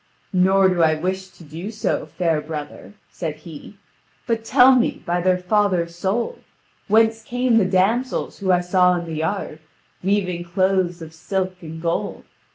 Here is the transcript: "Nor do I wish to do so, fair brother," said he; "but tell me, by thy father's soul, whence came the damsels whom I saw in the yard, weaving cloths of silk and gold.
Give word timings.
"Nor 0.33 0.69
do 0.69 0.81
I 0.81 0.95
wish 0.95 1.27
to 1.29 1.43
do 1.43 1.69
so, 1.69 2.07
fair 2.07 2.41
brother," 2.41 2.93
said 3.11 3.35
he; 3.35 3.77
"but 4.25 4.43
tell 4.43 4.71
me, 4.75 5.03
by 5.05 5.21
thy 5.21 5.35
father's 5.37 5.95
soul, 5.95 6.39
whence 6.87 7.21
came 7.21 7.59
the 7.59 7.65
damsels 7.65 8.39
whom 8.39 8.51
I 8.51 8.61
saw 8.61 8.95
in 8.95 9.05
the 9.05 9.13
yard, 9.17 9.59
weaving 10.03 10.43
cloths 10.45 11.03
of 11.03 11.13
silk 11.13 11.57
and 11.61 11.79
gold. 11.79 12.23